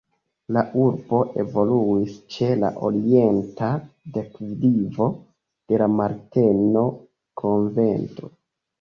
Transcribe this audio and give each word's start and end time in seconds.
La 0.55 0.61
urbo 0.83 1.19
evoluis 1.43 2.15
ĉe 2.37 2.49
la 2.63 2.73
orienta 2.89 3.71
deklivo 4.17 5.13
de 5.21 5.83
la 5.85 5.93
Marteno-konvento. 6.03 8.39